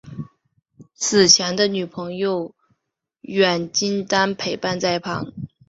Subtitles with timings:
[0.95, 2.55] 死前的女朋友
[3.21, 5.31] 苑琼丹陪伴在旁。